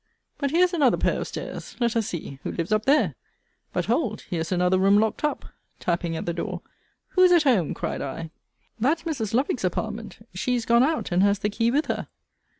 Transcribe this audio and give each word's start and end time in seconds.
But 0.39 0.49
here's 0.49 0.73
another 0.73 0.97
pair 0.97 1.19
of 1.21 1.27
stairs: 1.27 1.75
let 1.79 1.95
us 1.95 2.07
see: 2.07 2.39
Who 2.41 2.51
lives 2.51 2.71
up 2.71 2.85
there? 2.85 3.13
but 3.71 3.85
hold, 3.85 4.21
here's 4.21 4.51
another 4.51 4.79
room 4.79 4.97
locked 4.97 5.23
up, 5.23 5.45
tapping 5.79 6.17
at 6.17 6.25
the 6.25 6.33
door 6.33 6.63
Who's 7.09 7.31
at 7.31 7.43
home? 7.43 7.75
cried 7.75 8.01
I. 8.01 8.31
That's 8.79 9.03
Mrs. 9.03 9.35
Lovick's 9.35 9.63
apartment. 9.63 10.25
She 10.33 10.55
is 10.55 10.65
gone 10.65 10.81
out, 10.81 11.11
and 11.11 11.21
has 11.21 11.37
the 11.37 11.51
key 11.51 11.69
with 11.69 11.85
her. 11.85 12.07